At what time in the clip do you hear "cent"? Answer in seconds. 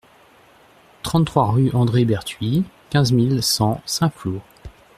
3.43-3.83